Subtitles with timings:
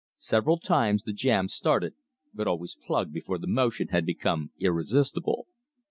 [0.17, 1.93] Several times the jam started,
[2.33, 5.45] but always "plugged" before the motion had become irresistible.